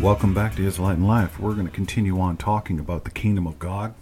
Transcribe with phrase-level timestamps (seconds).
[0.00, 1.40] Welcome back to His Light and Life.
[1.40, 3.94] We're going to continue on talking about the kingdom of God.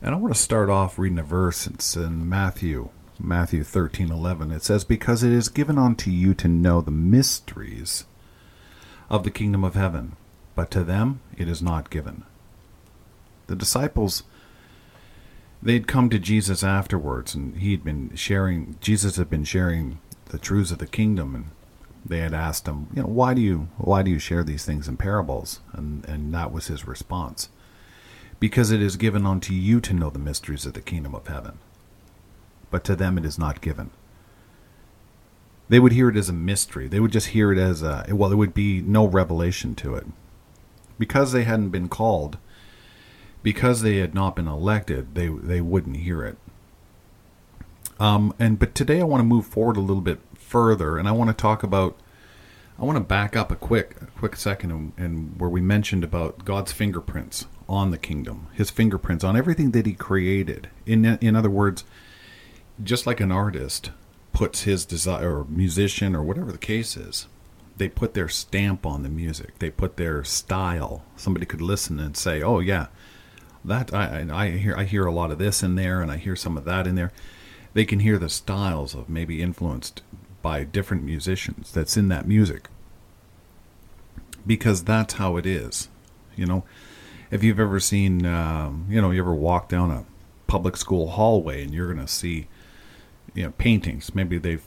[0.00, 1.66] And I want to start off reading a verse.
[1.66, 2.88] It's in Matthew,
[3.20, 4.52] Matthew 13 11.
[4.52, 8.06] It says, Because it is given unto you to know the mysteries
[9.10, 10.16] of the kingdom of heaven,
[10.54, 12.22] but to them it is not given.
[13.48, 14.22] The disciples,
[15.62, 19.98] they'd come to Jesus afterwards, and he'd been sharing, Jesus had been sharing
[20.30, 21.44] the truths of the kingdom, and
[22.04, 24.88] they had asked him, you know, why do you why do you share these things
[24.88, 25.60] in parables?
[25.72, 27.48] And and that was his response.
[28.40, 31.58] Because it is given unto you to know the mysteries of the kingdom of heaven.
[32.70, 33.90] But to them it is not given.
[35.68, 36.88] They would hear it as a mystery.
[36.88, 40.06] They would just hear it as a well, there would be no revelation to it.
[40.98, 42.38] Because they hadn't been called,
[43.42, 46.38] because they had not been elected, they they wouldn't hear it.
[48.00, 51.12] Um, and but today I want to move forward a little bit further, and I
[51.12, 51.96] want to talk about.
[52.80, 56.04] I want to back up a quick, a quick second, and, and where we mentioned
[56.04, 60.70] about God's fingerprints on the kingdom, His fingerprints on everything that He created.
[60.86, 61.84] In in other words,
[62.82, 63.90] just like an artist
[64.32, 67.26] puts his desire, or musician, or whatever the case is,
[67.76, 69.58] they put their stamp on the music.
[69.58, 71.04] They put their style.
[71.16, 72.86] Somebody could listen and say, "Oh yeah,
[73.64, 76.36] that I I hear I hear a lot of this in there, and I hear
[76.36, 77.12] some of that in there."
[77.74, 80.02] They can hear the styles of maybe influenced
[80.42, 82.68] by different musicians that's in that music.
[84.46, 85.88] Because that's how it is
[86.38, 86.64] you know?
[87.30, 90.06] If you've ever seen um, you know you ever walk down a
[90.46, 92.46] public school hallway and you're going to see
[93.34, 94.64] you know paintings maybe they've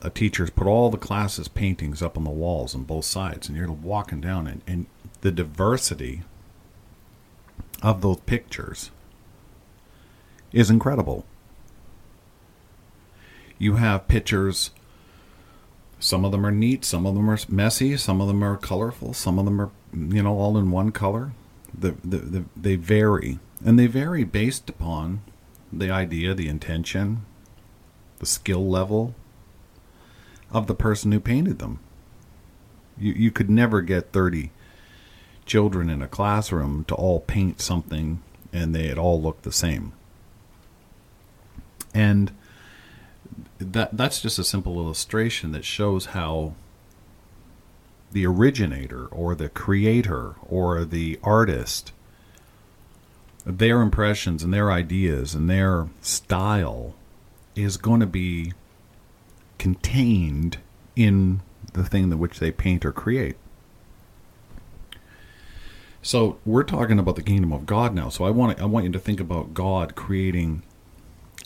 [0.00, 3.58] a teacher's put all the classes paintings up on the walls on both sides and
[3.58, 4.86] you're walking down and, and
[5.20, 6.22] the diversity
[7.82, 8.90] of those pictures
[10.52, 11.26] is incredible.
[13.58, 14.70] You have pictures
[16.00, 19.12] some of them are neat, some of them are messy, some of them are colorful,
[19.12, 21.32] some of them are, you know, all in one color.
[21.78, 23.38] The, the, the, they vary.
[23.64, 25.20] And they vary based upon
[25.70, 27.26] the idea, the intention,
[28.18, 29.14] the skill level
[30.50, 31.78] of the person who painted them.
[32.98, 34.50] You, you could never get 30
[35.44, 38.22] children in a classroom to all paint something
[38.52, 39.92] and they'd all look the same.
[41.92, 42.32] And
[43.60, 46.54] that that's just a simple illustration that shows how
[48.10, 51.92] the originator or the creator or the artist
[53.44, 56.94] their impressions and their ideas and their style
[57.54, 58.52] is going to be
[59.58, 60.58] contained
[60.96, 61.40] in
[61.72, 63.36] the thing that which they paint or create.
[66.02, 68.08] So we're talking about the kingdom of God now.
[68.08, 70.62] So I want I want you to think about God creating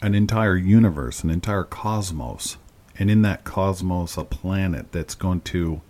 [0.03, 2.56] an entire universe, an entire cosmos,
[2.99, 5.81] and in that cosmos, a planet that's going to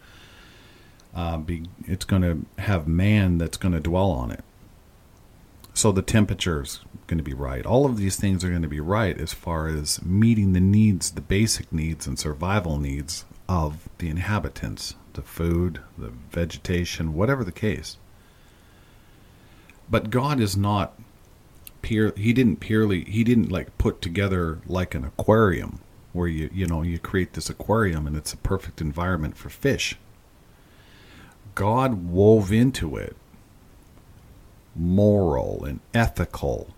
[1.14, 4.42] uh, be, it's going to have man that's going to dwell on it.
[5.74, 7.66] So the temperature is going to be right.
[7.66, 11.10] All of these things are going to be right as far as meeting the needs,
[11.10, 17.52] the basic needs and survival needs of the inhabitants, the food, the vegetation, whatever the
[17.52, 17.98] case.
[19.90, 20.98] But God is not
[21.84, 25.80] pure he didn't purely he didn't like put together like an aquarium
[26.14, 29.96] where you you know you create this aquarium and it's a perfect environment for fish.
[31.54, 33.14] God wove into it
[34.74, 36.74] moral and ethical.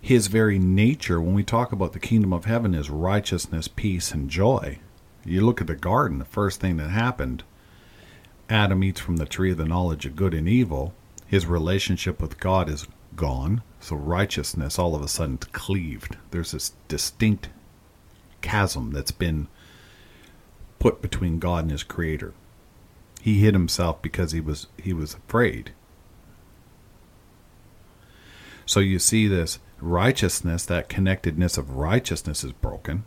[0.00, 4.28] His very nature when we talk about the kingdom of heaven is righteousness peace and
[4.28, 4.80] joy.
[5.24, 7.44] You look at the garden the first thing that happened
[8.48, 10.92] adam eats from the tree of the knowledge of good and evil.
[11.28, 16.16] His relationship with god is gone so righteousness all of a sudden cleaved.
[16.30, 17.48] There's this distinct
[18.42, 19.48] chasm that's been
[20.78, 22.32] put between God and his creator.
[23.20, 25.72] He hid himself because he was he was afraid.
[28.64, 33.04] So you see this righteousness, that connectedness of righteousness is broken.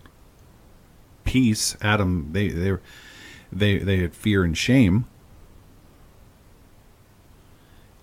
[1.24, 2.78] Peace, Adam they they
[3.52, 5.06] they they had fear and shame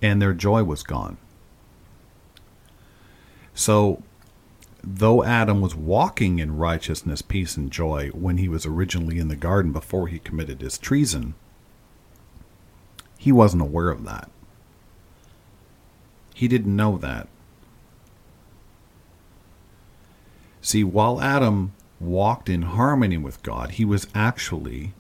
[0.03, 1.19] and their joy was gone.
[3.55, 4.03] So,
[4.83, 9.37] though Adam was walking in righteousness, peace, and joy when he was originally in the
[9.37, 11.35] garden before he committed his treason,
[13.19, 14.31] he wasn't aware of that.
[16.35, 17.29] He didn't know that.
[20.63, 24.95] See, while Adam walked in harmony with God, he was actually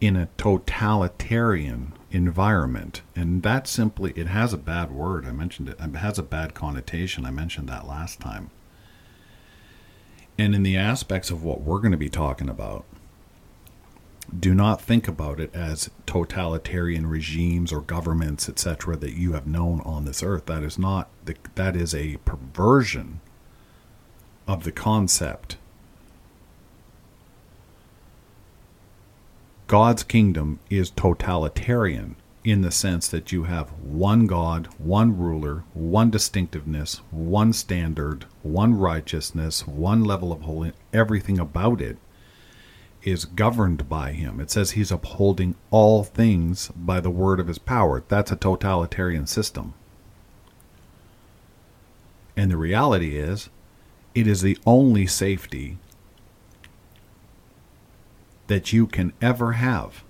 [0.00, 3.02] in a totalitarian environment.
[3.16, 5.26] And that simply, it has a bad word.
[5.26, 5.76] I mentioned it.
[5.80, 7.26] It has a bad connotation.
[7.26, 8.50] I mentioned that last time.
[10.38, 12.84] And in the aspects of what we're going to be talking about,
[14.36, 19.80] do not think about it as totalitarian regimes or governments, etc., that you have known
[19.82, 20.46] on this earth.
[20.46, 21.08] That is not
[21.54, 23.20] that is a perversion
[24.48, 25.56] of the concept.
[29.66, 36.10] God's kingdom is totalitarian in the sense that you have one God, one ruler, one
[36.10, 41.96] distinctiveness, one standard, one righteousness, one level of holiness, everything about it
[43.02, 44.38] is governed by him.
[44.40, 48.02] It says he's upholding all things by the word of his power.
[48.08, 49.72] That's a totalitarian system.
[52.36, 53.48] And the reality is,
[54.14, 55.78] it is the only safety
[58.46, 60.04] that you can ever have.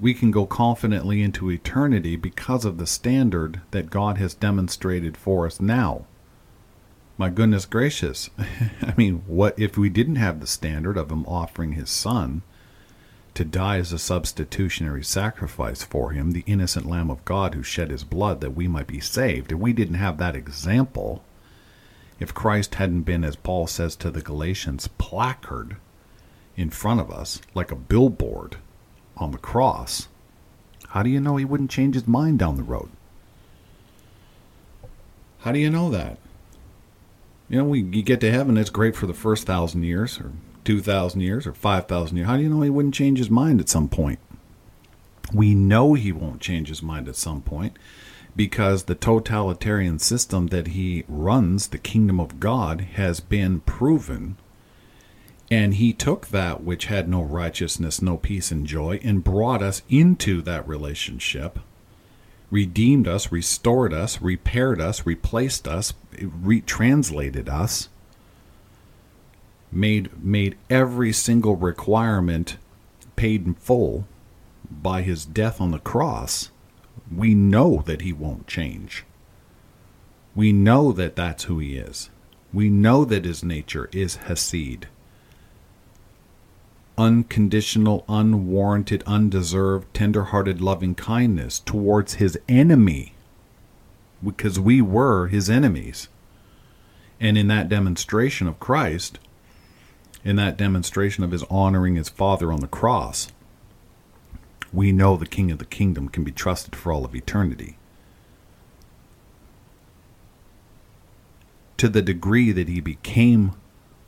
[0.00, 5.46] We can go confidently into eternity because of the standard that God has demonstrated for
[5.46, 6.06] us now
[7.16, 8.30] my goodness gracious.
[8.82, 12.42] I mean, what if we didn't have the standard of him offering his son
[13.34, 17.90] to die as a substitutionary sacrifice for him, the innocent Lamb of God who shed
[17.90, 19.52] his blood that we might be saved?
[19.52, 21.24] If we didn't have that example,
[22.18, 25.76] if Christ hadn't been, as Paul says to the Galatians, placard
[26.56, 28.56] in front of us like a billboard
[29.16, 30.08] on the cross,
[30.88, 32.88] how do you know he wouldn't change his mind down the road?
[35.40, 36.18] How do you know that?
[37.48, 40.32] You know, we you get to heaven, it's great for the first thousand years, or
[40.64, 42.26] two thousand years, or five thousand years.
[42.26, 44.18] How do you know he wouldn't change his mind at some point?
[45.32, 47.76] We know he won't change his mind at some point
[48.36, 54.36] because the totalitarian system that he runs, the kingdom of God, has been proven.
[55.50, 59.82] And he took that which had no righteousness, no peace, and joy, and brought us
[59.88, 61.58] into that relationship
[62.54, 65.92] redeemed us, restored us, repaired us, replaced us,
[66.22, 67.88] retranslated us,
[69.72, 72.56] made made every single requirement
[73.16, 74.06] paid in full
[74.70, 76.50] by his death on the cross.
[77.12, 79.04] We know that he won't change.
[80.36, 82.08] We know that that's who he is.
[82.52, 84.86] We know that his nature is Hesed
[86.96, 93.14] unconditional, unwarranted, undeserved, tender-hearted loving kindness towards his enemy
[94.24, 96.08] because we were his enemies.
[97.20, 99.18] And in that demonstration of Christ,
[100.24, 103.28] in that demonstration of his honoring his Father on the cross,
[104.72, 107.76] we know the King of the kingdom can be trusted for all of eternity.
[111.76, 113.52] To the degree that he became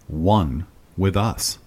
[0.08, 0.66] one
[0.96, 1.58] with us.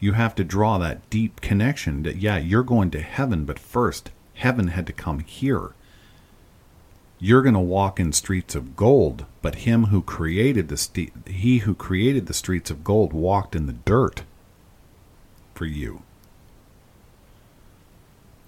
[0.00, 4.10] You have to draw that deep connection that, yeah, you're going to heaven, but first,
[4.34, 5.74] heaven had to come here.
[7.18, 11.58] You're going to walk in streets of gold, but him who created the st- he
[11.58, 14.22] who created the streets of gold walked in the dirt
[15.54, 16.02] for you.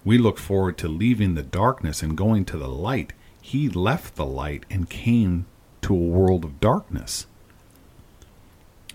[0.05, 3.13] We look forward to leaving the darkness and going to the light.
[3.43, 5.45] He left the light and came
[5.83, 7.27] to a world of darkness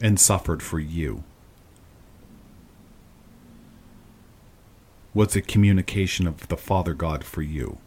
[0.02, 1.24] and suffered for you.
[5.18, 7.80] Was a communication of the Father God for you,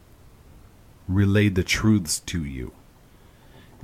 [1.07, 2.73] relayed the truths to you,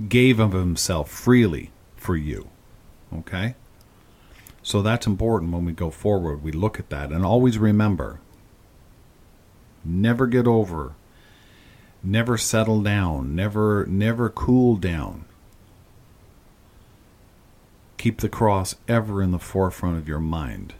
[0.09, 2.49] gave of himself freely for you.
[3.15, 3.55] Okay?
[4.65, 6.43] So that's important when we go forward.
[6.43, 8.19] We look at that and always remember
[9.85, 10.97] never get over,
[12.03, 15.25] never settle down, never never cool down.
[17.97, 20.75] Keep the cross ever in the forefront of your mind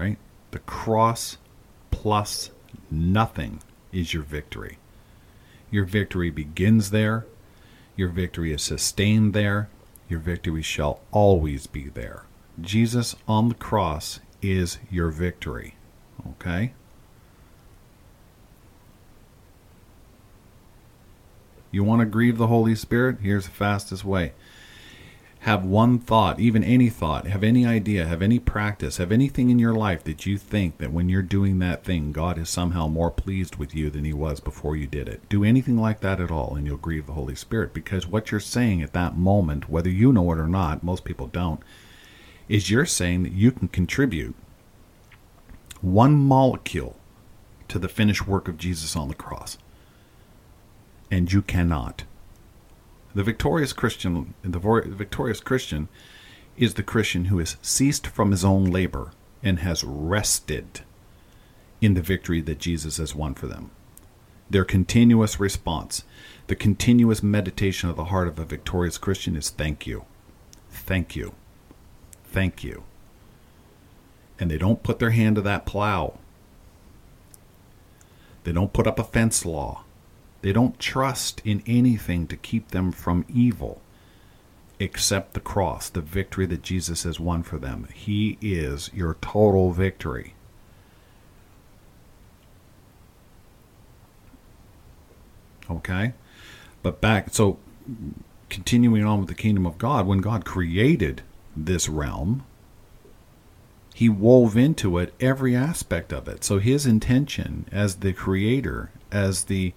[0.00, 0.16] right?
[0.50, 1.36] The cross
[1.90, 2.50] plus
[2.90, 3.60] nothing
[3.92, 4.78] is your victory.
[5.70, 7.26] Your victory begins there.
[7.96, 9.68] Your victory is sustained there.
[10.08, 12.24] Your victory shall always be there.
[12.60, 15.74] Jesus on the cross is your victory.
[16.30, 16.72] Okay?
[21.70, 23.18] You want to grieve the Holy Spirit?
[23.22, 24.32] Here's the fastest way
[25.40, 29.58] have one thought, even any thought, have any idea, have any practice, have anything in
[29.58, 33.10] your life that you think that when you're doing that thing, God is somehow more
[33.10, 35.26] pleased with you than he was before you did it.
[35.30, 38.38] Do anything like that at all, and you'll grieve the Holy Spirit because what you're
[38.38, 41.60] saying at that moment, whether you know it or not, most people don't,
[42.46, 44.34] is you're saying that you can contribute
[45.80, 46.96] one molecule
[47.68, 49.56] to the finished work of Jesus on the cross.
[51.10, 52.04] And you cannot.
[53.14, 55.88] The victorious Christian, the victorious Christian
[56.56, 59.12] is the Christian who has ceased from his own labor
[59.42, 60.82] and has rested
[61.80, 63.70] in the victory that Jesus has won for them.
[64.48, 66.04] Their continuous response,
[66.46, 70.04] the continuous meditation of the heart of a victorious Christian is thank you.
[70.70, 71.34] Thank you.
[72.24, 72.84] Thank you.
[74.38, 76.18] And they don't put their hand to that plow.
[78.44, 79.84] They don't put up a fence law.
[80.42, 83.82] They don't trust in anything to keep them from evil
[84.78, 87.86] except the cross, the victory that Jesus has won for them.
[87.92, 90.34] He is your total victory.
[95.70, 96.14] Okay?
[96.82, 97.58] But back, so
[98.48, 101.22] continuing on with the kingdom of God, when God created
[101.54, 102.44] this realm,
[103.94, 106.42] he wove into it every aspect of it.
[106.42, 109.74] So his intention as the creator, as the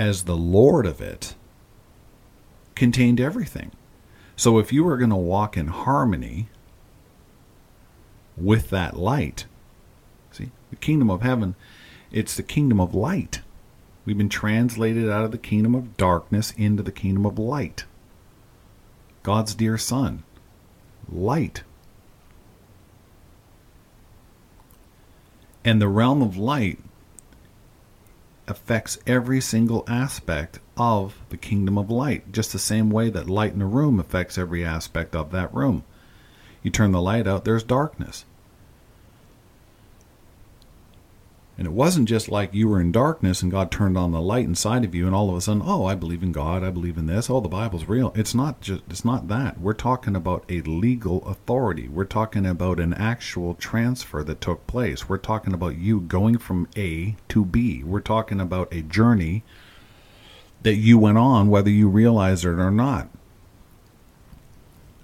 [0.00, 1.34] as the lord of it
[2.74, 3.70] contained everything.
[4.34, 6.48] So if you were going to walk in harmony
[8.34, 9.44] with that light,
[10.32, 11.54] see, the kingdom of heaven,
[12.10, 13.42] it's the kingdom of light.
[14.06, 17.84] We've been translated out of the kingdom of darkness into the kingdom of light.
[19.22, 20.22] God's dear Son,
[21.12, 21.62] light.
[25.62, 26.78] And the realm of light
[28.50, 33.54] affects every single aspect of the kingdom of light, just the same way that light
[33.54, 35.84] in a room affects every aspect of that room.
[36.62, 38.24] You turn the light out, there's darkness.
[41.60, 44.46] And it wasn't just like you were in darkness and God turned on the light
[44.46, 46.96] inside of you and all of a sudden, oh, I believe in God, I believe
[46.96, 48.14] in this, oh, the Bible's real.
[48.16, 49.60] It's not just it's not that.
[49.60, 51.86] We're talking about a legal authority.
[51.86, 55.06] We're talking about an actual transfer that took place.
[55.06, 57.84] We're talking about you going from A to B.
[57.84, 59.42] We're talking about a journey
[60.62, 63.10] that you went on whether you realize it or not.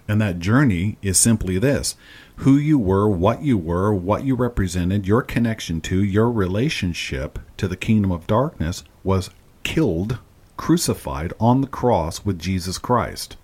[0.08, 1.96] And that journey is simply this
[2.36, 7.66] who you were, what you were, what you represented, your connection to, your relationship to
[7.66, 9.30] the kingdom of darkness was
[9.62, 10.18] killed,
[10.56, 13.36] crucified on the cross with Jesus Christ.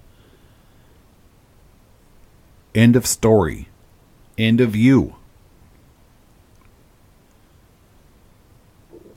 [2.74, 3.68] End of story.
[4.36, 5.16] End of you.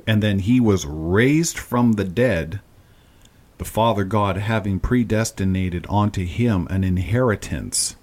[0.08, 2.62] And then he was raised from the dead,
[3.58, 7.96] the Father God having predestinated onto him an inheritance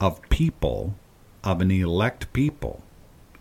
[0.00, 0.94] of people,
[1.42, 2.82] of an elect people.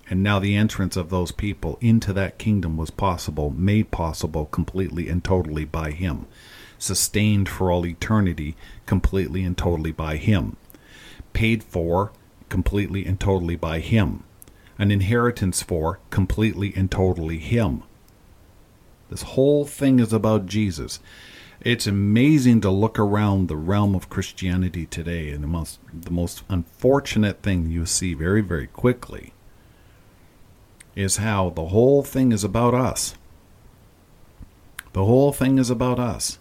[0.09, 5.09] And now the entrance of those people into that kingdom was possible, made possible completely
[5.09, 6.27] and totally by Him,
[6.77, 10.57] sustained for all eternity completely and totally by Him,
[11.33, 12.11] paid for
[12.49, 14.23] completely and totally by Him,
[14.77, 17.81] an inheritance for completely and totally Him.
[19.09, 20.99] This whole thing is about Jesus.
[21.65, 26.43] It's amazing to look around the realm of Christianity today, and the most the most
[26.47, 29.33] unfortunate thing you see very very quickly
[30.95, 33.15] is how the whole thing is about us.
[34.93, 36.37] The whole thing is about us.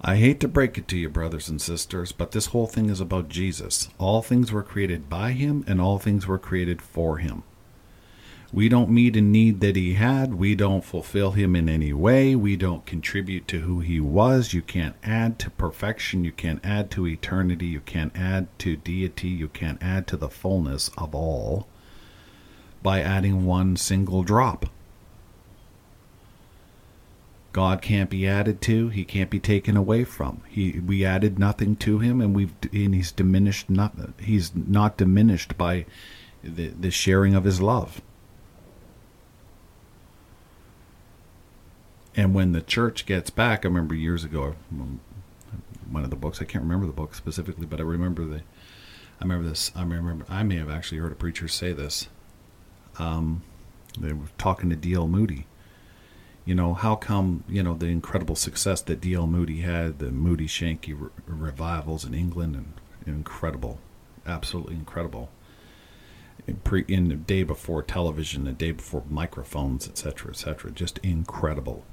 [0.00, 3.00] I hate to break it to you, brothers and sisters, but this whole thing is
[3.00, 3.90] about Jesus.
[3.96, 7.44] All things were created by him, and all things were created for him.
[8.54, 10.34] We don't meet a need that he had.
[10.34, 12.36] We don't fulfill him in any way.
[12.36, 14.54] We don't contribute to who he was.
[14.54, 16.22] You can't add to perfection.
[16.22, 17.66] You can't add to eternity.
[17.66, 19.26] You can't add to deity.
[19.26, 21.66] You can't add to the fullness of all
[22.80, 24.66] by adding one single drop.
[27.50, 28.88] God can't be added to.
[28.88, 30.42] He can't be taken away from.
[30.48, 34.14] He we added nothing to him, and we've and he's diminished nothing.
[34.20, 35.86] He's not diminished by
[36.44, 38.00] the the sharing of his love.
[42.16, 44.54] And when the church gets back, I remember years ago,
[45.90, 48.42] one of the books, I can't remember the book specifically, but I remember the,
[49.20, 52.08] I remember this, I remember, I may have actually heard a preacher say this.
[52.98, 53.42] Um,
[53.98, 55.08] they were talking to D.L.
[55.08, 55.46] Moody.
[56.44, 59.26] You know, how come, you know, the incredible success that D.L.
[59.26, 62.74] Moody had, the Moody Sankey re- revivals in England, and
[63.06, 63.80] incredible,
[64.26, 65.30] absolutely incredible.
[66.46, 71.84] In, pre, in the day before television, the day before microphones, etc., etc., just incredible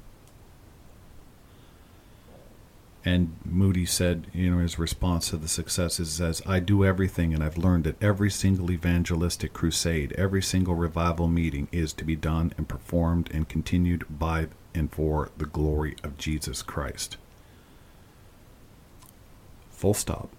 [3.04, 7.34] and Moody said, you know, his response to the success is says, I do everything
[7.34, 12.14] and I've learned that every single evangelistic crusade, every single revival meeting is to be
[12.14, 17.16] done and performed and continued by and for the glory of Jesus Christ.
[19.70, 20.30] Full stop.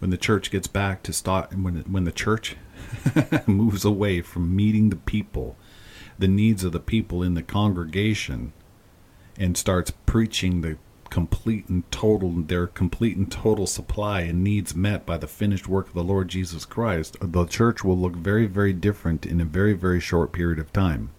[0.00, 2.56] when the church gets back to start when when the church
[3.46, 5.56] moves away from meeting the people,
[6.18, 8.52] the needs of the people in the congregation,
[9.40, 10.76] and starts preaching the
[11.08, 15.88] complete and total their complete and total supply and needs met by the finished work
[15.88, 19.72] of the Lord Jesus Christ, the church will look very very different in a very
[19.72, 21.10] very short period of time.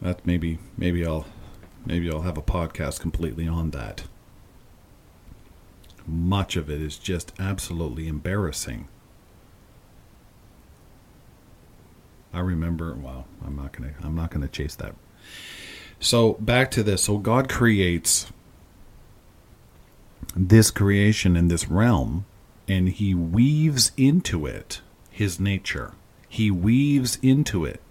[0.00, 1.26] That maybe maybe I'll
[1.84, 4.04] maybe I'll have a podcast completely on that.
[6.06, 8.86] Much of it is just absolutely embarrassing.
[12.32, 12.94] I remember.
[12.94, 13.92] Well, I'm not gonna.
[14.02, 14.94] I'm not gonna chase that.
[15.98, 17.04] So back to this.
[17.04, 18.32] So God creates
[20.36, 22.24] this creation in this realm,
[22.68, 25.92] and He weaves into it His nature.
[26.28, 27.82] He weaves into it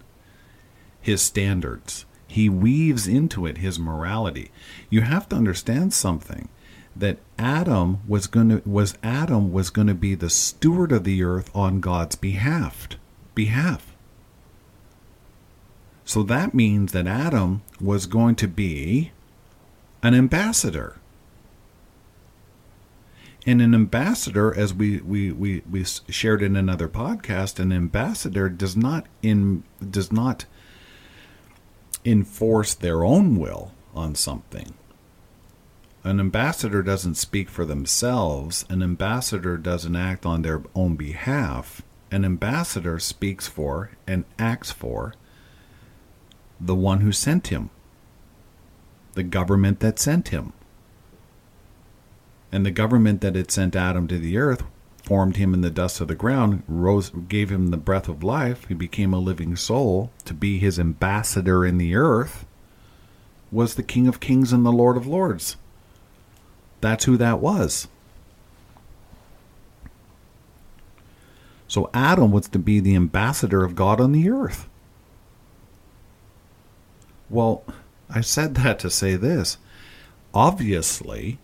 [1.00, 2.06] His standards.
[2.26, 4.50] He weaves into it His morality.
[4.88, 6.48] You have to understand something
[6.96, 11.22] that Adam was going to was Adam was going to be the steward of the
[11.22, 12.88] earth on God's behalf
[13.34, 13.89] behalf
[16.10, 19.12] so that means that Adam was going to be
[20.02, 20.96] an ambassador.
[23.46, 28.76] And an ambassador, as we, we, we, we shared in another podcast, an ambassador does
[28.76, 30.46] not in does not
[32.04, 34.74] enforce their own will on something.
[36.02, 38.64] An ambassador doesn't speak for themselves.
[38.68, 41.82] An ambassador doesn't act on their own behalf.
[42.10, 45.14] An ambassador speaks for and acts for
[46.60, 47.70] the one who sent him,
[49.14, 50.52] the government that sent him.
[52.52, 54.62] And the government that had sent Adam to the earth
[55.04, 58.66] formed him in the dust of the ground, rose, gave him the breath of life.
[58.68, 62.44] He became a living soul to be his ambassador in the earth.
[63.50, 65.56] Was the King of Kings and the Lord of Lords.
[66.80, 67.88] That's who that was.
[71.66, 74.68] So Adam was to be the ambassador of God on the earth.
[77.30, 77.62] Well,
[78.10, 79.56] I said that to say this.
[80.34, 81.38] Obviously,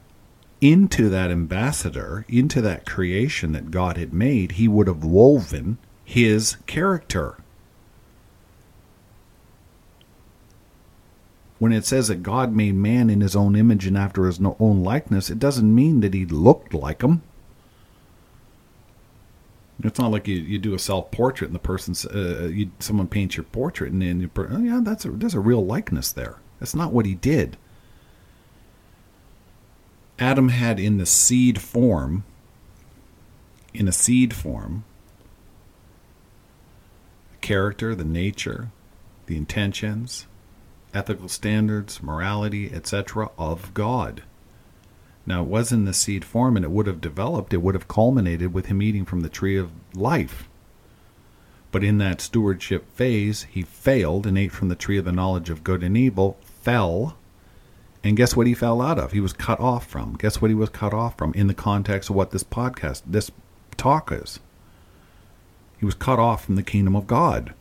[0.61, 6.57] into that ambassador, into that creation that God had made, he would have woven his
[6.67, 7.37] character.
[11.59, 14.83] When it says that God made man in his own image and after his own
[14.83, 17.23] likeness, it doesn't mean that he looked like him.
[19.83, 23.09] It's not like you, you do a self portrait and the person's uh, you, someone
[23.09, 26.37] paints your portrait and then you oh yeah that's a, there's a real likeness there.
[26.59, 27.57] That's not what he did.
[30.19, 32.25] Adam had in the seed form,
[33.75, 34.85] in a seed form,
[37.33, 38.71] the character, the nature,
[39.27, 40.27] the intentions,
[40.95, 43.29] ethical standards, morality, etc.
[43.37, 44.23] of God.
[45.27, 47.89] Now, it was in the seed form and it would have developed, it would have
[47.89, 50.49] culminated with him eating from the tree of life.
[51.73, 55.51] But in that stewardship phase, he failed and ate from the tree of the knowledge
[55.51, 57.17] of good and evil, fell,
[58.07, 59.11] and guess what he fell out of?
[59.11, 60.15] He was cut off from.
[60.15, 63.33] Guess what he was cut off from in the context of what this podcast, this
[63.77, 64.39] talk is?
[65.79, 67.53] He was cut off from the kingdom of God.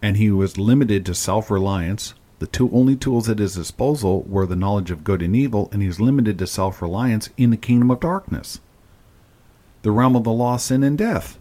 [0.00, 4.46] And he was limited to self reliance, the two only tools at his disposal were
[4.46, 7.56] the knowledge of good and evil, and he was limited to self reliance in the
[7.56, 8.60] kingdom of darkness,
[9.82, 11.38] the realm of the law, sin, and death.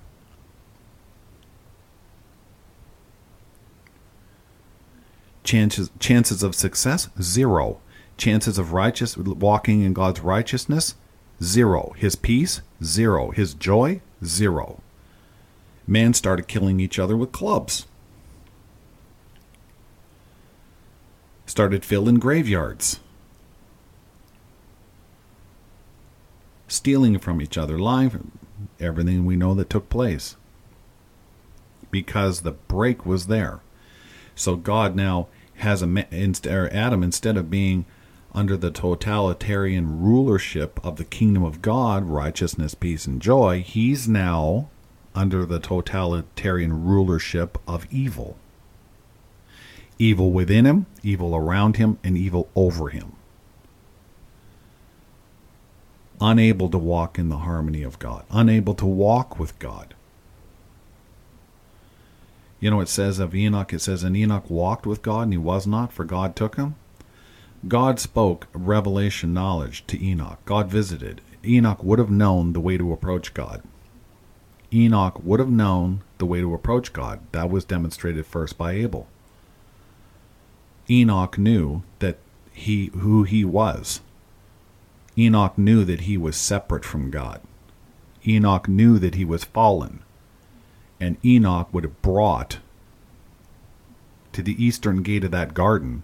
[5.43, 7.79] Chances, chances of success, zero.
[8.17, 10.95] Chances of righteous walking in God's righteousness,
[11.43, 11.93] zero.
[11.97, 13.31] His peace, zero.
[13.31, 14.81] His joy, zero.
[15.86, 17.86] Man started killing each other with clubs.
[21.45, 22.99] Started filling graveyards,
[26.67, 28.31] stealing from each other, lying,
[28.79, 30.36] everything we know that took place.
[31.91, 33.60] Because the break was there.
[34.36, 35.27] So God now
[35.58, 36.08] has a
[36.73, 37.86] Adam instead of being
[38.34, 44.69] under the totalitarian rulership of the kingdom of God, righteousness, peace, and joy, he's now
[45.13, 48.36] under the totalitarian rulership of evil
[49.97, 53.13] evil within him, evil around him, and evil over him.
[56.21, 59.93] Unable to walk in the harmony of God, unable to walk with God.
[62.60, 65.38] You know, it says of Enoch, it says, And Enoch walked with God, and he
[65.38, 66.75] was not, for God took him.
[67.67, 70.39] God spoke revelation knowledge to Enoch.
[70.45, 71.21] God visited.
[71.43, 73.62] Enoch would have known the way to approach God.
[74.73, 77.19] Enoch would have known the way to approach God.
[77.31, 79.08] That was demonstrated first by Abel.
[80.89, 82.17] Enoch knew that
[82.51, 84.01] he who he was.
[85.17, 87.41] Enoch knew that he was separate from God.
[88.27, 90.01] Enoch knew that he was fallen.
[90.99, 92.59] And Enoch would have brought
[94.33, 96.03] to the eastern gate of that garden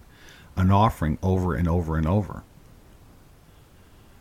[0.56, 2.42] an offering over and over and over.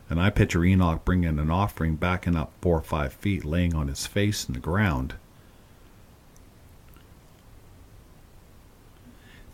[0.09, 3.87] And I picture Enoch bringing an offering, backing up four or five feet, laying on
[3.87, 5.15] his face in the ground,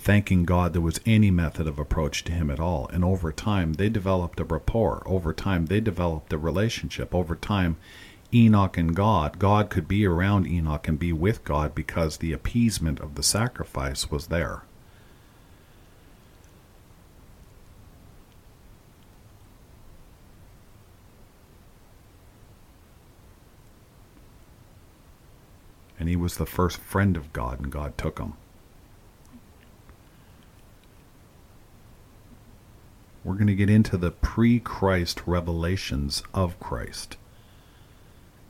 [0.08, 2.88] thanking God there was any method of approach to him at all.
[2.94, 5.04] And over time, they developed a rapport.
[5.06, 7.14] Over time, they developed a relationship.
[7.14, 7.76] Over time,
[8.34, 13.02] Enoch and God, God could be around Enoch and be with God because the appeasement
[13.02, 14.64] of the sacrifice was there.
[26.00, 28.34] and he was the first friend of God, and God took him.
[33.28, 37.18] We're going to get into the pre Christ revelations of Christ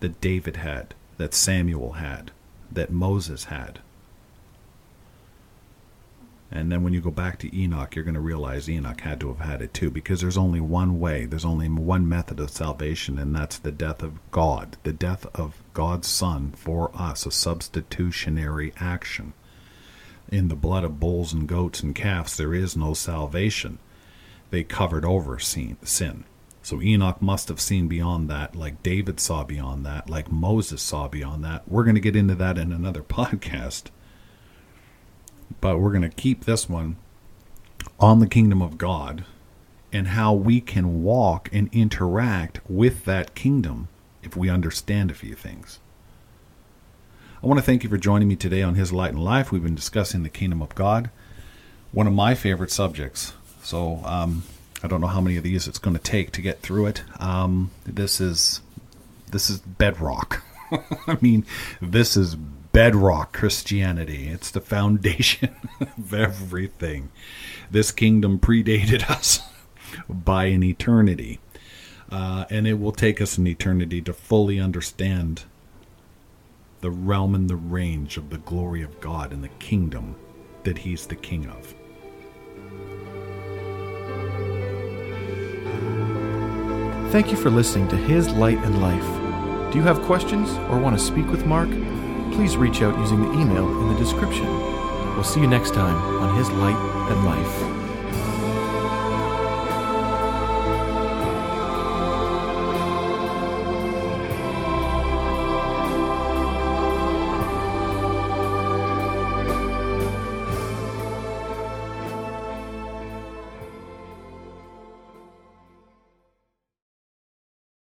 [0.01, 2.29] that David had, that Samuel had,
[2.71, 3.79] that Moses had.
[6.51, 9.29] And then when you go back to Enoch, you're going to realize Enoch had to
[9.29, 13.17] have had it too, because there's only one way, there's only one method of salvation,
[13.17, 18.73] and that's the death of God, the death of God's Son for us, a substitutionary
[18.77, 19.33] action.
[20.31, 23.79] In the blood of bulls and goats and calves, there is no salvation.
[24.49, 26.23] They covered over sin.
[26.61, 31.07] So Enoch must have seen beyond that, like David saw beyond that, like Moses saw
[31.07, 31.67] beyond that.
[31.67, 33.89] We're going to get into that in another podcast
[35.61, 36.97] but we're going to keep this one
[37.99, 39.25] on the kingdom of God
[39.91, 43.87] and how we can walk and interact with that kingdom
[44.21, 45.79] if we understand a few things.
[47.41, 49.51] I want to thank you for joining me today on His Light and Life.
[49.51, 51.09] We've been discussing the kingdom of God,
[51.91, 53.33] one of my favorite subjects.
[53.67, 54.43] So um,
[54.81, 57.03] I don't know how many of these it's going to take to get through it.
[57.19, 58.61] Um, this is
[59.31, 60.41] this is bedrock.
[61.05, 61.45] I mean,
[61.81, 64.29] this is bedrock Christianity.
[64.29, 67.09] It's the foundation of everything.
[67.69, 69.41] This kingdom predated us
[70.07, 71.41] by an eternity.
[72.09, 75.43] Uh, and it will take us an eternity to fully understand
[76.79, 80.15] the realm and the range of the glory of God and the kingdom
[80.63, 81.75] that He's the King of.
[87.11, 89.71] Thank you for listening to His Light and Life.
[89.71, 91.69] Do you have questions or want to speak with Mark?
[92.37, 94.45] please reach out using the email in the description.
[95.15, 96.75] We'll see you next time on His Light
[97.09, 97.76] and Life.